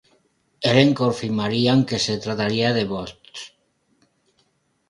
Helen 0.67 0.91
confirmarían 1.01 1.79
que 1.87 1.97
se 2.05 2.15
trataría 2.23 2.69
de 2.77 2.83
Booth. 2.91 3.37